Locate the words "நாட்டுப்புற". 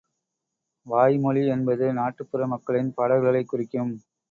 1.93-2.47